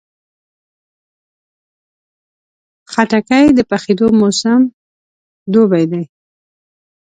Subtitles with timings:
[2.91, 4.61] خټکی د پخېدو موسم
[5.53, 6.03] دوبی دی.